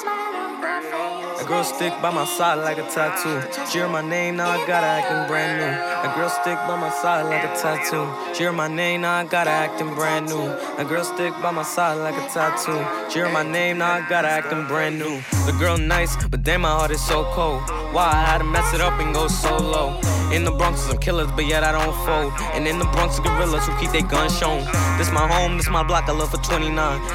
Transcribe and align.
A 0.00 1.44
girl 1.44 1.64
stick 1.64 1.92
by 2.00 2.12
my 2.12 2.24
side 2.24 2.58
like 2.58 2.78
a 2.78 2.88
tattoo. 2.88 3.42
She 3.66 3.78
hear 3.78 3.88
my 3.88 4.00
name, 4.00 4.36
now 4.36 4.50
I 4.50 4.64
gotta 4.64 4.86
acting 4.86 5.26
brand 5.26 5.58
new. 5.58 6.08
A 6.08 6.14
girl 6.14 6.28
stick 6.28 6.56
by 6.68 6.76
my 6.78 6.90
side 6.90 7.22
like 7.22 7.42
a 7.42 7.52
tattoo. 7.60 8.06
She 8.32 8.44
hear 8.44 8.52
my 8.52 8.68
name, 8.68 9.00
now 9.00 9.14
I 9.14 9.24
gotta 9.24 9.50
acting 9.50 9.92
brand 9.94 10.28
new. 10.28 10.52
A 10.78 10.84
girl 10.84 11.02
stick 11.02 11.32
by 11.42 11.50
my 11.50 11.64
side 11.64 11.94
like 11.94 12.14
a 12.14 12.28
tattoo. 12.32 12.78
She 13.10 13.18
hear 13.18 13.28
my 13.28 13.42
name, 13.42 13.78
now 13.78 13.94
I 13.94 14.08
gotta 14.08 14.28
acting 14.28 14.66
brand 14.68 15.00
new. 15.00 15.20
The 15.46 15.56
girl 15.58 15.76
nice, 15.76 16.14
but 16.26 16.44
damn 16.44 16.60
my 16.60 16.70
heart 16.70 16.92
is 16.92 17.04
so 17.04 17.24
cold. 17.32 17.62
Why 17.92 18.06
I 18.12 18.24
had 18.24 18.38
to 18.38 18.44
mess 18.44 18.72
it 18.74 18.80
up 18.80 19.00
and 19.00 19.12
go 19.12 19.26
so 19.26 19.56
low. 19.56 19.98
In 20.30 20.44
the 20.44 20.52
Bronx, 20.52 20.82
some 20.82 20.98
killers, 20.98 21.30
but 21.32 21.46
yet 21.46 21.64
I 21.64 21.72
don't 21.72 21.96
fold. 22.04 22.34
And 22.52 22.68
in 22.68 22.78
the 22.78 22.84
Bronx, 22.84 23.18
gorillas 23.18 23.66
who 23.66 23.74
keep 23.80 23.90
their 23.92 24.02
guns 24.02 24.38
shown. 24.38 24.60
This 24.98 25.10
my 25.10 25.26
home, 25.26 25.56
this 25.56 25.70
my 25.70 25.82
block, 25.82 26.06
I 26.06 26.12
love 26.12 26.30
for 26.30 26.36
29. 26.36 26.68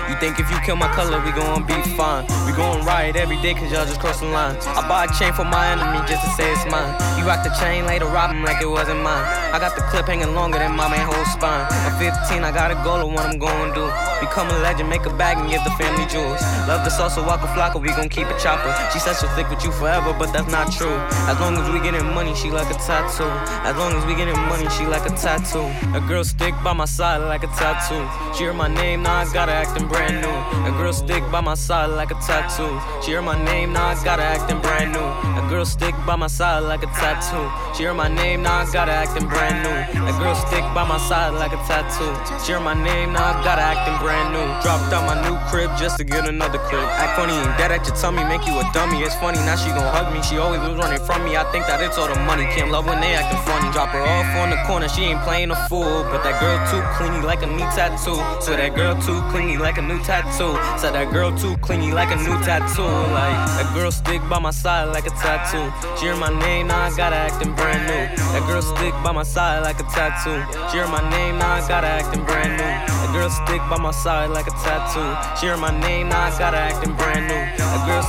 You 0.09 0.15
think 0.19 0.39
if 0.39 0.49
you 0.49 0.57
kill 0.65 0.77
my 0.77 0.91
color, 0.93 1.23
we 1.23 1.31
gon' 1.31 1.63
be 1.63 1.79
fine. 1.95 2.25
Gon' 2.55 2.85
riot 2.85 3.15
every 3.15 3.41
day, 3.41 3.53
cause 3.55 3.71
y'all 3.71 3.85
just 3.85 3.99
cross 3.99 4.19
the 4.19 4.27
line. 4.27 4.55
I 4.61 4.87
buy 4.87 5.05
a 5.05 5.07
chain 5.17 5.33
for 5.33 5.43
my 5.43 5.71
enemy 5.71 6.05
just 6.07 6.23
to 6.23 6.29
say 6.31 6.51
it's 6.51 6.65
mine. 6.69 7.12
You 7.23 7.29
rock 7.29 7.41
the 7.41 7.55
chain, 7.55 7.85
later 7.85 8.03
rob 8.03 8.31
him 8.31 8.43
like 8.43 8.61
it 8.61 8.67
wasn't 8.67 8.99
mine. 8.99 9.23
I 9.55 9.57
got 9.57 9.77
the 9.77 9.81
clip 9.87 10.07
hanging 10.07 10.35
longer 10.35 10.59
than 10.59 10.75
my 10.75 10.89
man 10.91 11.07
whole 11.07 11.23
spine. 11.23 11.63
At 11.71 11.95
15, 11.95 12.43
I 12.43 12.51
got 12.51 12.67
a 12.67 12.75
goal 12.83 12.99
of 12.99 13.13
what 13.15 13.23
I'm 13.23 13.39
gon' 13.39 13.71
do. 13.71 13.87
Become 14.19 14.49
a 14.51 14.59
legend, 14.59 14.89
make 14.89 15.05
a 15.05 15.13
bag 15.15 15.37
and 15.37 15.47
give 15.49 15.63
the 15.63 15.71
family 15.79 16.03
jewels. 16.11 16.43
Love 16.67 16.83
the 16.83 16.91
so 16.91 17.07
walk 17.23 17.39
a 17.39 17.47
flocker, 17.55 17.79
we 17.79 17.95
gon' 17.95 18.09
keep 18.09 18.27
it 18.27 18.37
chopper. 18.43 18.75
She 18.91 18.99
said 18.99 19.15
she'll 19.15 19.29
stick 19.39 19.49
with 19.49 19.63
you 19.63 19.71
forever, 19.71 20.11
but 20.19 20.33
that's 20.33 20.51
not 20.51 20.67
true. 20.73 20.99
As 21.31 21.39
long 21.39 21.55
as 21.55 21.63
we 21.71 21.79
getting 21.79 22.03
money, 22.11 22.35
she 22.35 22.51
like 22.51 22.67
a 22.67 22.75
tattoo. 22.75 23.31
As 23.63 23.77
long 23.77 23.93
as 23.93 24.03
we 24.05 24.15
getting 24.15 24.35
money, 24.51 24.67
she 24.75 24.83
like 24.83 25.07
a 25.07 25.15
tattoo. 25.15 25.63
A 25.95 26.03
girl 26.03 26.25
stick 26.25 26.53
by 26.61 26.73
my 26.73 26.83
side 26.83 27.23
like 27.23 27.43
a 27.43 27.51
tattoo. 27.55 28.03
She 28.35 28.43
hear 28.43 28.53
my 28.53 28.67
name, 28.67 29.01
now 29.01 29.23
I 29.23 29.31
gotta 29.31 29.53
acting 29.53 29.87
brand 29.87 30.19
new. 30.19 30.35
A 30.67 30.71
girl 30.75 30.91
stick 30.91 31.23
by 31.31 31.39
my 31.39 31.55
side 31.55 31.87
like 31.87 32.11
a 32.11 32.19
tattoo. 32.19 32.75
She 33.01 33.11
hear 33.11 33.21
my 33.21 33.41
name, 33.45 33.71
now 33.71 33.87
I 33.87 34.03
gotta 34.03 34.23
acting 34.23 34.59
brand 34.59 34.91
new. 34.91 35.07
A 35.39 35.42
girl 35.53 35.65
stick 35.65 35.93
by 36.07 36.15
my 36.15 36.25
side 36.25 36.63
like 36.63 36.81
a 36.81 36.89
tattoo. 36.97 37.45
She 37.77 37.83
hear 37.83 37.93
my 37.93 38.07
name, 38.07 38.41
now 38.41 38.65
I 38.65 38.71
gotta 38.73 38.91
acting 38.91 39.27
brand 39.29 39.61
new. 39.61 40.01
That 40.01 40.17
girl 40.17 40.33
stick 40.33 40.65
by 40.73 40.81
my 40.81 40.97
side 40.97 41.37
like 41.37 41.53
a 41.53 41.61
tattoo. 41.69 42.09
She 42.41 42.53
hear 42.53 42.59
my 42.59 42.73
name, 42.73 43.13
now 43.13 43.21
I 43.21 43.43
gotta 43.45 43.61
acting 43.61 43.93
brand 44.01 44.33
new. 44.33 44.41
Dropped 44.65 44.89
out 44.89 45.05
my 45.05 45.13
new 45.21 45.37
crib 45.53 45.69
just 45.77 45.97
to 45.99 46.03
get 46.03 46.27
another 46.27 46.57
crib. 46.57 46.81
Act 46.97 47.13
funny 47.19 47.37
and 47.37 47.53
dead 47.61 47.69
at 47.69 47.85
your 47.85 47.95
tummy, 47.95 48.23
make 48.25 48.47
you 48.49 48.57
a 48.57 48.65
dummy. 48.73 49.05
It's 49.05 49.13
funny, 49.21 49.37
now 49.45 49.55
she 49.55 49.69
gon' 49.69 49.85
hug 49.93 50.09
me. 50.09 50.25
She 50.25 50.41
always 50.41 50.61
was 50.65 50.73
running 50.73 51.01
from 51.05 51.21
me. 51.23 51.37
I 51.37 51.45
think 51.51 51.69
that 51.69 51.85
it's 51.85 51.99
all 51.99 52.09
the 52.09 52.17
money. 52.25 52.49
Can't 52.49 52.71
love 52.71 52.89
when 52.89 52.99
they 52.99 53.13
acting 53.13 53.37
funny. 53.45 53.69
Drop 53.69 53.89
her 53.93 54.01
off 54.01 54.25
on 54.41 54.49
the 54.49 54.57
corner, 54.65 54.89
she 54.89 55.03
ain't 55.05 55.21
playing 55.21 55.51
a 55.51 55.59
fool. 55.69 56.01
But 56.09 56.25
that 56.25 56.41
girl 56.41 56.57
too 56.73 56.81
clingy 56.97 57.21
like 57.21 57.43
a 57.45 57.49
new 57.59 57.67
tattoo. 57.77 58.17
So 58.41 58.57
that 58.57 58.73
girl 58.73 58.97
too 59.05 59.21
clingy 59.29 59.57
like 59.57 59.77
a 59.77 59.85
new 59.85 60.01
tattoo. 60.01 60.57
Said 60.81 60.97
that 60.97 61.13
girl 61.13 61.29
too 61.37 61.53
clingy 61.61 61.93
like 61.93 62.09
a 62.09 62.17
new 62.17 62.41
tattoo. 62.41 62.89
Like 63.13 63.37
that 63.53 63.69
girl 63.77 63.91
stick 63.91 64.21
by 64.25 64.39
my 64.39 64.49
side 64.49 64.89
like 64.89 65.05
a 65.05 65.13
tattoo. 65.21 65.42
She 65.51 66.05
hear 66.05 66.15
my 66.15 66.29
name, 66.39 66.67
now 66.67 66.81
I 66.81 66.95
gotta 66.95 67.15
acting 67.15 67.53
brand 67.53 67.85
new. 67.85 68.15
That 68.31 68.47
girl 68.47 68.61
stick 68.61 68.93
by 69.03 69.11
my 69.11 69.23
side 69.23 69.61
like 69.63 69.79
a 69.79 69.83
tattoo. 69.83 70.41
She 70.71 70.77
hear 70.77 70.87
my 70.87 71.03
name, 71.11 71.37
now 71.37 71.53
I 71.53 71.67
gotta 71.67 71.87
acting 71.87 72.23
brand 72.23 72.53
new. 72.53 72.63
That 72.63 73.11
girl 73.13 73.29
stick 73.29 73.61
by 73.69 73.77
my 73.77 73.91
side 73.91 74.29
like 74.29 74.47
a 74.47 74.55
tattoo. 74.63 75.11
She 75.39 75.47
hear 75.47 75.57
my 75.57 75.71
name, 75.81 76.09
now 76.09 76.23
I 76.23 76.39
gotta 76.39 76.57
acting 76.57 76.95
brand 76.95 77.22
new. 77.22 77.22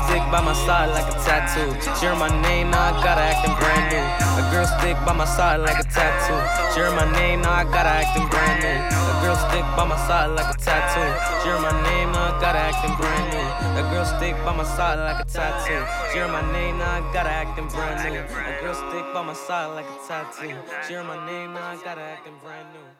Stick 0.02 0.24
by 0.34 0.40
my 0.42 0.52
side 0.66 0.90
like 0.90 1.06
a 1.06 1.16
tattoo. 1.22 1.70
She 1.98 2.06
my 2.18 2.26
name, 2.42 2.70
now 2.70 2.90
I 2.90 3.02
gotta 3.02 3.22
acting 3.22 3.54
brand 3.54 3.86
new. 3.94 4.02
A 4.38 4.42
girl 4.50 4.66
stick 4.66 4.98
by 5.06 5.12
my 5.14 5.24
side 5.24 5.60
like 5.60 5.78
a 5.78 5.86
tattoo. 5.86 6.40
She 6.74 6.82
my 6.82 7.06
name, 7.14 7.42
now 7.42 7.62
I 7.62 7.64
gotta 7.64 7.94
acting 8.02 8.26
brand 8.28 8.58
new. 8.62 8.74
A 8.74 9.14
girl 9.22 9.36
stick 9.36 9.66
by 9.78 9.86
my 9.86 9.96
side 10.06 10.34
like 10.34 10.50
a 10.50 10.58
tattoo. 10.58 11.10
She 11.42 11.50
my 11.62 11.70
name, 11.86 12.10
now 12.10 12.34
I 12.34 12.40
gotta 12.42 12.58
acting 12.58 12.94
brand 12.98 13.26
new. 13.30 13.46
A 13.78 13.82
girl 13.90 14.04
stick 14.04 14.34
by 14.44 14.52
my 14.54 14.64
side 14.64 14.98
like 14.98 15.20
a 15.22 15.26
tattoo. 15.30 15.82
She 16.12 16.18
my 16.20 16.42
name, 16.52 16.78
now 16.78 16.98
I 16.98 17.12
gotta 17.12 17.30
acting 17.30 17.68
brand 17.68 18.02
new. 18.02 18.18
A 18.18 18.60
girl 18.62 18.74
stick 18.74 19.06
by 19.14 19.22
my 19.22 19.34
side 19.34 19.74
like 19.74 19.86
a 19.86 19.98
tattoo. 20.06 20.54
She 20.86 20.94
my 20.94 21.18
name, 21.26 21.54
now 21.54 21.70
I 21.70 21.76
gotta 21.82 22.02
acting 22.02 22.34
brand 22.42 22.68
new. 22.74 22.94